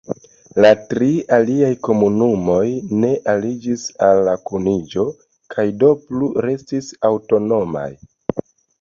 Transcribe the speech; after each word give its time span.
La 0.65 0.69
tri 0.93 1.09
aliaj 1.37 1.69
komunumoj 1.87 2.63
ne 3.05 3.13
aliĝis 3.35 3.85
al 4.09 4.25
la 4.31 4.35
kuniĝo 4.51 5.07
kaj 5.55 5.69
do 5.85 5.95
plu 6.09 6.35
restis 6.51 6.93
aŭtonomaj. 7.15 7.89